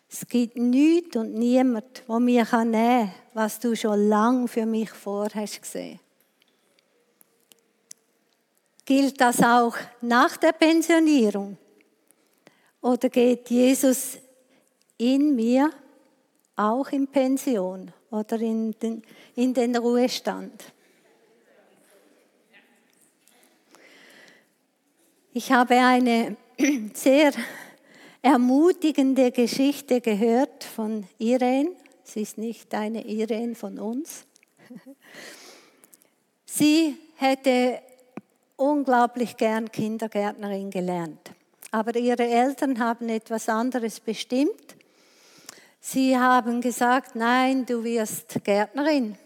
Es 0.10 0.28
gibt 0.28 0.58
nichts 0.58 1.16
und 1.16 1.36
niemand, 1.36 2.04
wo 2.08 2.18
mir 2.18 2.44
kann 2.44 2.72
nehmen, 2.72 3.14
was 3.36 3.60
du 3.60 3.76
schon 3.76 4.10
lang 4.10 4.48
für 4.48 4.66
mich 4.66 4.90
vorhast 4.90 5.62
gesehen. 5.62 6.00
Gilt 8.84 9.22
das 9.22 9.44
auch 9.44 9.76
nach 10.02 10.38
der 10.38 10.54
Pensionierung? 10.54 11.56
Oder 12.82 13.10
geht 13.10 13.48
Jesus 13.52 14.18
in 14.98 15.36
mir 15.36 15.70
auch 16.56 16.90
in 16.90 17.06
Pension? 17.06 17.94
oder 18.12 18.40
in 18.40 18.72
den, 18.80 19.04
in 19.36 19.54
den 19.54 19.76
Ruhestand. 19.76 20.74
Ich 25.40 25.54
habe 25.54 25.76
eine 25.76 26.36
sehr 26.94 27.32
ermutigende 28.22 29.32
Geschichte 29.32 30.02
gehört 30.02 30.66
von 30.66 31.08
Irene. 31.18 31.70
Sie 32.04 32.24
ist 32.24 32.38
nicht 32.38 32.76
eine 32.76 33.06
Irene 33.06 33.56
von 33.56 33.80
uns. 33.80 34.26
Sie 36.46 36.98
hätte 37.16 37.80
unglaublich 38.58 39.38
gern 39.38 39.72
Kindergärtnerin 39.72 40.72
gelernt. 40.72 41.32
Aber 41.72 41.96
ihre 41.96 42.28
Eltern 42.28 42.78
haben 42.78 43.08
etwas 43.08 43.48
anderes 43.48 44.02
bestimmt. 44.02 44.76
Sie 45.80 46.18
haben 46.18 46.60
gesagt, 46.60 47.16
nein, 47.16 47.66
du 47.66 47.82
wirst 47.86 48.44
Gärtnerin. 48.44 49.18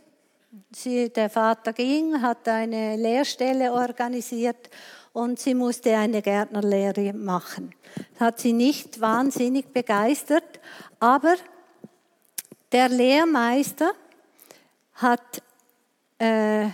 Sie, 0.71 1.09
der 1.09 1.31
Vater 1.31 1.73
ging, 1.73 2.21
hat 2.21 2.47
eine 2.47 2.97
Lehrstelle 2.97 3.73
organisiert 3.73 4.69
und 5.13 5.39
sie 5.39 5.53
musste 5.53 5.95
eine 5.95 6.21
Gärtnerlehre 6.21 7.13
machen. 7.13 7.73
Das 8.13 8.19
hat 8.19 8.39
sie 8.39 8.53
nicht 8.53 8.99
wahnsinnig 8.99 9.71
begeistert, 9.71 10.59
aber 10.99 11.35
der 12.71 12.89
Lehrmeister 12.89 13.91
hat, 14.95 15.43
äh, 16.17 16.67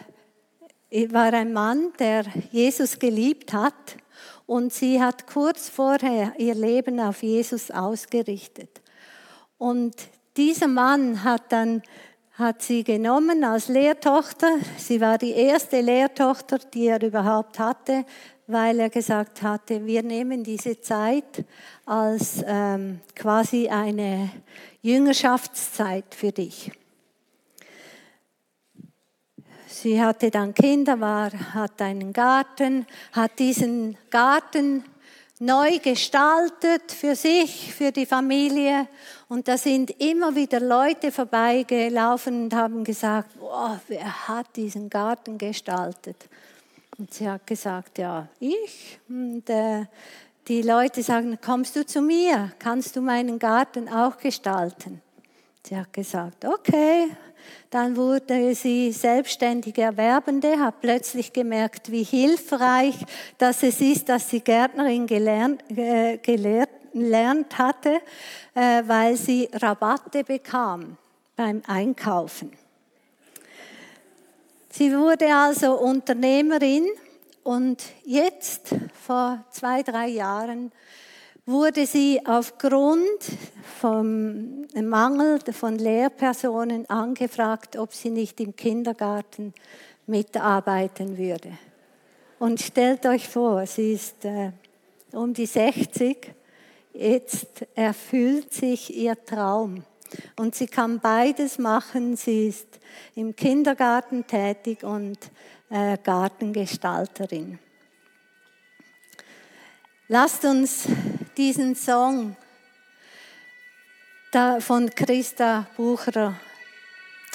war 1.10 1.34
ein 1.34 1.54
Mann, 1.54 1.92
der 2.00 2.26
Jesus 2.52 2.98
geliebt 2.98 3.54
hat 3.54 3.98
und 4.46 4.74
sie 4.74 5.02
hat 5.02 5.28
kurz 5.28 5.70
vorher 5.70 6.34
ihr 6.38 6.56
Leben 6.56 7.00
auf 7.00 7.22
Jesus 7.22 7.70
ausgerichtet. 7.70 8.82
Und 9.58 9.96
dieser 10.38 10.68
Mann 10.68 11.24
hat 11.24 11.52
dann 11.52 11.84
hat 12.40 12.62
sie 12.62 12.86
genommen 12.86 13.44
als 13.44 13.68
Lehrtochter. 13.68 14.48
Sie 14.78 15.02
war 15.02 15.18
die 15.18 15.34
erste 15.34 15.82
Lehrtochter, 15.82 16.58
die 16.58 16.88
er 16.88 17.04
überhaupt 17.04 17.60
hatte, 17.60 18.06
weil 18.48 18.80
er 18.80 18.90
gesagt 18.90 19.42
hatte, 19.42 19.86
wir 19.86 20.04
nehmen 20.04 20.44
diese 20.44 20.80
Zeit 20.80 21.46
als 21.86 22.44
ähm, 22.48 23.02
quasi 23.14 23.68
eine 23.68 24.32
Jüngerschaftszeit 24.82 26.16
für 26.16 26.32
dich. 26.32 26.72
Sie 29.68 30.02
hatte 30.02 30.32
dann 30.32 30.54
Kinder, 30.54 31.00
war, 31.00 31.32
hat 31.54 31.82
einen 31.82 32.14
Garten, 32.14 32.88
hat 33.12 33.38
diesen 33.38 33.98
Garten 34.10 34.86
neu 35.40 35.80
gestaltet 35.80 36.92
für 36.92 37.16
sich, 37.16 37.74
für 37.74 37.92
die 37.92 38.06
Familie. 38.06 38.88
Und 39.30 39.48
da 39.48 39.58
sind 39.58 39.92
immer 40.02 40.36
wieder 40.36 40.60
Leute 40.60 41.12
vorbeigelaufen 41.12 42.44
und 42.44 42.54
haben 42.54 42.84
gesagt, 42.84 43.32
oh, 43.42 43.78
wer 43.88 44.28
hat 44.28 44.56
diesen 44.56 44.90
Garten 44.90 45.38
gestaltet? 45.38 46.28
Und 46.98 47.14
sie 47.14 47.30
hat 47.30 47.48
gesagt, 47.48 47.98
ja, 47.98 48.28
ich. 48.40 49.00
Und 49.08 49.50
äh, 49.50 49.86
die 50.48 50.62
Leute 50.62 51.02
sagen, 51.02 51.38
kommst 51.44 51.76
du 51.76 51.86
zu 51.86 52.02
mir? 52.02 52.52
Kannst 52.60 52.96
du 52.96 53.02
meinen 53.02 53.40
Garten 53.40 53.88
auch 53.88 54.18
gestalten? 54.18 55.02
Sie 55.64 55.78
hat 55.78 55.94
gesagt, 55.94 56.44
okay, 56.44 57.10
dann 57.70 57.96
wurde 57.96 58.56
sie 58.56 58.92
selbstständige 58.92 59.84
Erwerbende, 59.84 60.60
hat 60.60 60.82
plötzlich 60.82 61.32
gemerkt, 61.32 61.92
wie 61.92 62.04
hilfreich 62.04 62.96
das 63.38 63.62
es 63.62 63.80
ist, 63.80 64.10
dass 64.10 64.30
sie 64.30 64.42
Gärtnerin 64.42 65.06
gelernt, 65.06 65.64
äh, 65.76 66.18
gelernt 66.18 67.58
hatte, 67.58 68.02
äh, 68.56 68.84
weil 68.88 69.16
sie 69.16 69.50
Rabatte 69.54 70.24
bekam 70.24 70.98
beim 71.36 71.62
Einkaufen. 71.68 72.52
Sie 74.72 74.96
wurde 74.96 75.34
also 75.34 75.80
Unternehmerin 75.80 76.88
und 77.44 77.84
jetzt, 78.04 78.76
vor 79.06 79.44
zwei, 79.52 79.84
drei 79.84 80.08
Jahren, 80.08 80.72
wurde 81.50 81.88
sie 81.88 82.22
aufgrund 82.26 83.24
vom 83.80 84.68
Mangel 84.76 85.40
von 85.52 85.80
Lehrpersonen 85.80 86.88
angefragt, 86.90 87.76
ob 87.76 87.92
sie 87.92 88.12
nicht 88.12 88.40
im 88.40 88.56
Kindergarten 88.56 89.54
mitarbeiten 90.06 91.18
würde. 91.18 91.58
Und 92.38 92.62
stellt 92.62 93.06
euch 93.08 93.28
vor, 93.28 93.66
sie 93.66 93.94
ist 93.94 94.24
äh, 94.26 94.52
um 95.12 95.34
die 95.34 95.48
60, 95.48 96.34
jetzt 96.94 97.66
erfüllt 97.74 98.54
sich 98.54 98.96
ihr 98.96 99.18
Traum. 99.26 99.84
Und 100.38 100.54
sie 100.54 100.68
kann 100.68 101.00
beides 101.00 101.58
machen. 101.58 102.16
Sie 102.16 102.48
ist 102.48 102.68
im 103.16 103.36
Kindergarten 103.36 104.26
tätig 104.26 104.84
und 104.84 105.18
äh, 105.70 105.98
Gartengestalterin. 106.04 107.60
Lasst 110.12 110.44
uns 110.44 110.88
diesen 111.40 111.74
Song 111.74 112.36
von 114.60 114.90
Christa 114.94 115.68
Bucher 115.78 116.38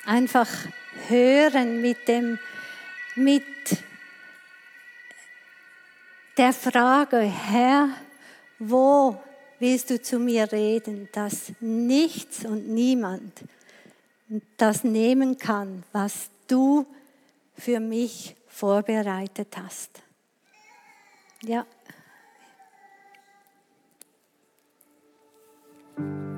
einfach 0.04 0.46
hören 1.08 1.80
mit 1.80 2.06
dem, 2.06 2.38
mit 3.14 3.42
der 6.36 6.52
Frage, 6.52 7.20
Herr, 7.20 7.88
wo 8.58 9.18
willst 9.58 9.88
du 9.88 10.02
zu 10.02 10.18
mir 10.18 10.52
reden, 10.52 11.08
dass 11.12 11.52
nichts 11.60 12.44
und 12.44 12.68
niemand 12.68 13.32
das 14.58 14.84
nehmen 14.84 15.38
kann, 15.38 15.82
was 15.92 16.28
du 16.46 16.84
für 17.56 17.80
mich 17.80 18.36
vorbereitet 18.48 19.56
hast. 19.56 20.02
Ja. 21.40 21.64
Thank 25.96 26.08
you. 26.08 26.33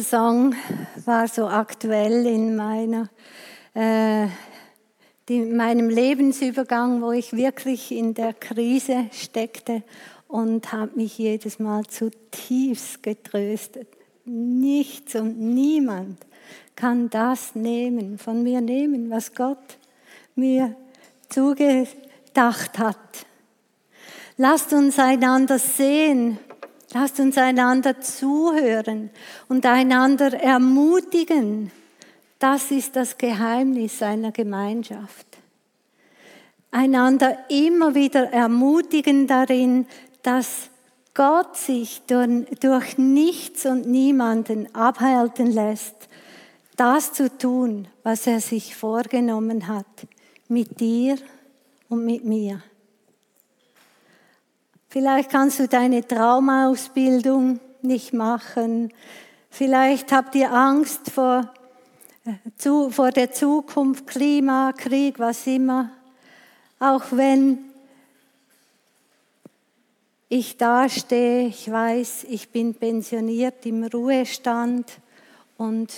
Dieser 0.00 0.18
Song 0.18 0.54
war 1.04 1.28
so 1.28 1.46
aktuell 1.46 2.24
in 2.24 2.56
meiner, 2.56 3.10
äh, 3.74 4.28
die, 5.28 5.40
meinem 5.40 5.90
Lebensübergang, 5.90 7.02
wo 7.02 7.12
ich 7.12 7.34
wirklich 7.34 7.92
in 7.92 8.14
der 8.14 8.32
Krise 8.32 9.10
steckte 9.12 9.82
und 10.26 10.72
habe 10.72 10.92
mich 10.96 11.18
jedes 11.18 11.58
Mal 11.58 11.84
zutiefst 11.84 13.02
getröstet. 13.02 13.88
Nichts 14.24 15.16
und 15.16 15.38
niemand 15.38 16.16
kann 16.76 17.10
das 17.10 17.54
nehmen, 17.54 18.16
von 18.16 18.42
mir 18.42 18.62
nehmen, 18.62 19.10
was 19.10 19.34
Gott 19.34 19.78
mir 20.34 20.74
zugedacht 21.28 22.78
hat. 22.78 23.26
Lasst 24.38 24.72
uns 24.72 24.98
einander 24.98 25.58
sehen, 25.58 26.38
Lasst 26.92 27.20
uns 27.20 27.38
einander 27.38 28.00
zuhören 28.00 29.10
und 29.48 29.64
einander 29.64 30.34
ermutigen. 30.34 31.70
Das 32.40 32.70
ist 32.72 32.96
das 32.96 33.16
Geheimnis 33.16 34.02
einer 34.02 34.32
Gemeinschaft. 34.32 35.26
Einander 36.72 37.38
immer 37.48 37.94
wieder 37.94 38.32
ermutigen 38.32 39.26
darin, 39.26 39.86
dass 40.22 40.70
Gott 41.14 41.56
sich 41.56 42.02
durch 42.06 42.98
nichts 42.98 43.66
und 43.66 43.86
niemanden 43.86 44.72
abhalten 44.74 45.46
lässt, 45.52 46.08
das 46.76 47.12
zu 47.12 47.36
tun, 47.36 47.88
was 48.02 48.26
er 48.26 48.40
sich 48.40 48.74
vorgenommen 48.74 49.68
hat, 49.68 49.86
mit 50.48 50.80
dir 50.80 51.16
und 51.88 52.04
mit 52.04 52.24
mir. 52.24 52.62
Vielleicht 54.92 55.30
kannst 55.30 55.60
du 55.60 55.68
deine 55.68 56.04
Traumausbildung 56.04 57.60
nicht 57.80 58.12
machen. 58.12 58.92
Vielleicht 59.48 60.10
habt 60.10 60.34
ihr 60.34 60.52
Angst 60.52 61.12
vor, 61.12 61.48
äh, 62.24 62.32
zu, 62.58 62.90
vor 62.90 63.12
der 63.12 63.30
Zukunft, 63.30 64.08
Klima, 64.08 64.72
Krieg, 64.76 65.20
was 65.20 65.46
immer. 65.46 65.92
Auch 66.80 67.04
wenn 67.12 67.58
ich 70.28 70.56
dastehe, 70.56 71.46
ich 71.46 71.70
weiß, 71.70 72.24
ich 72.28 72.48
bin 72.48 72.74
pensioniert 72.74 73.64
im 73.66 73.84
Ruhestand 73.84 74.90
Und 75.56 75.92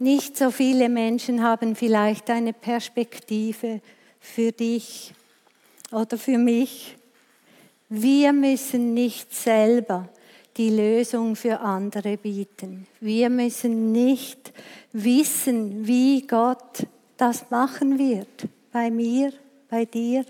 nicht 0.00 0.36
so 0.36 0.50
viele 0.50 0.88
Menschen 0.88 1.44
haben 1.44 1.76
vielleicht 1.76 2.28
eine 2.28 2.52
Perspektive 2.52 3.80
für 4.18 4.50
dich 4.50 5.14
oder 5.92 6.18
für 6.18 6.38
mich. 6.38 6.96
Wir 7.96 8.32
müssen 8.32 8.92
nicht 8.92 9.32
selber 9.32 10.08
die 10.56 10.70
Lösung 10.70 11.36
für 11.36 11.60
andere 11.60 12.16
bieten. 12.16 12.88
Wir 12.98 13.30
müssen 13.30 13.92
nicht 13.92 14.52
wissen, 14.92 15.86
wie 15.86 16.26
Gott 16.26 16.88
das 17.16 17.48
machen 17.50 17.96
wird. 17.96 18.48
Bei 18.72 18.90
mir, 18.90 19.32
bei 19.68 19.84
dir. 19.84 20.24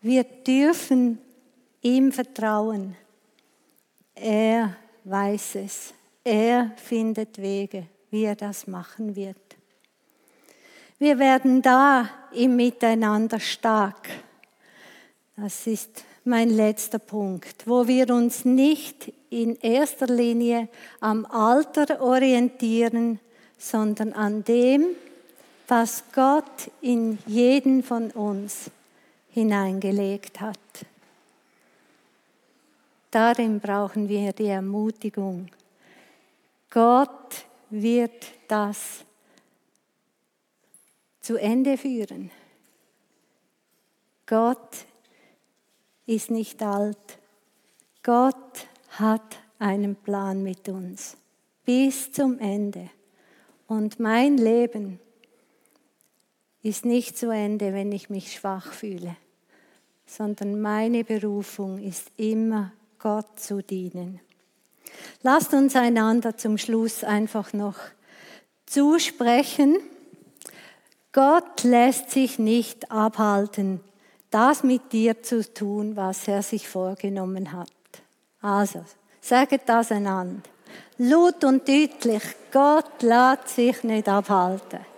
Wir 0.00 0.22
dürfen 0.22 1.18
ihm 1.80 2.12
vertrauen. 2.12 2.94
Er 4.14 4.76
weiß 5.02 5.56
es. 5.56 5.92
Er 6.22 6.70
findet 6.76 7.36
Wege, 7.42 7.88
wie 8.12 8.26
er 8.26 8.36
das 8.36 8.68
machen 8.68 9.16
wird. 9.16 9.56
Wir 11.00 11.18
werden 11.18 11.60
da 11.62 12.08
im 12.32 12.54
Miteinander 12.54 13.40
stark. 13.40 14.08
Das 15.36 15.66
ist 15.66 16.04
mein 16.24 16.50
letzter 16.50 16.98
Punkt, 16.98 17.66
wo 17.66 17.86
wir 17.86 18.10
uns 18.10 18.44
nicht 18.44 19.12
in 19.30 19.56
erster 19.56 20.06
Linie 20.06 20.68
am 21.00 21.26
Alter 21.26 22.00
orientieren, 22.00 23.18
sondern 23.58 24.12
an 24.12 24.44
dem, 24.44 24.86
was 25.68 26.04
Gott 26.14 26.70
in 26.80 27.18
jeden 27.26 27.82
von 27.82 28.10
uns 28.10 28.70
hineingelegt 29.30 30.40
hat. 30.40 30.58
Darin 33.10 33.60
brauchen 33.60 34.08
wir 34.08 34.32
die 34.32 34.46
Ermutigung. 34.46 35.48
Gott 36.70 37.44
wird 37.70 38.26
das 38.48 39.04
zu 41.20 41.36
Ende 41.36 41.76
führen. 41.76 42.30
Gott 44.26 44.86
ist 46.12 46.30
nicht 46.30 46.62
alt. 46.62 47.18
Gott 48.02 48.66
hat 48.90 49.38
einen 49.58 49.96
Plan 49.96 50.42
mit 50.42 50.68
uns 50.68 51.16
bis 51.64 52.12
zum 52.12 52.38
Ende. 52.38 52.90
Und 53.66 53.98
mein 53.98 54.36
Leben 54.36 55.00
ist 56.62 56.84
nicht 56.84 57.16
zu 57.16 57.30
Ende, 57.30 57.72
wenn 57.72 57.90
ich 57.92 58.10
mich 58.10 58.32
schwach 58.32 58.72
fühle, 58.72 59.16
sondern 60.04 60.60
meine 60.60 61.04
Berufung 61.04 61.78
ist 61.78 62.10
immer, 62.16 62.72
Gott 62.98 63.40
zu 63.40 63.62
dienen. 63.62 64.20
Lasst 65.22 65.54
uns 65.54 65.74
einander 65.74 66.36
zum 66.36 66.58
Schluss 66.58 67.02
einfach 67.02 67.52
noch 67.52 67.76
zusprechen. 68.66 69.76
Gott 71.12 71.64
lässt 71.64 72.10
sich 72.10 72.38
nicht 72.38 72.90
abhalten, 72.90 73.80
das 74.32 74.64
mit 74.64 74.92
dir 74.92 75.22
zu 75.22 75.42
tun, 75.52 75.94
was 75.94 76.26
er 76.26 76.42
sich 76.42 76.68
vorgenommen 76.68 77.52
hat. 77.52 77.68
Also, 78.40 78.84
sagt 79.20 79.68
das 79.68 79.92
einander. 79.92 80.42
Laut 80.98 81.44
und 81.44 81.68
deutlich, 81.68 82.22
Gott 82.50 83.02
lässt 83.02 83.48
sich 83.50 83.84
nicht 83.84 84.08
abhalten. 84.08 84.91